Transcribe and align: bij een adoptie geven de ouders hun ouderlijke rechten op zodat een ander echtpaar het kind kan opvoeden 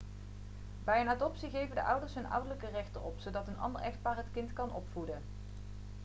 bij 0.83 1.01
een 1.01 1.09
adoptie 1.09 1.49
geven 1.49 1.75
de 1.75 1.83
ouders 1.83 2.13
hun 2.15 2.25
ouderlijke 2.29 2.67
rechten 2.71 3.03
op 3.03 3.19
zodat 3.19 3.47
een 3.47 3.59
ander 3.59 3.81
echtpaar 3.81 4.15
het 4.17 4.31
kind 4.33 4.53
kan 4.53 4.73
opvoeden 4.73 5.21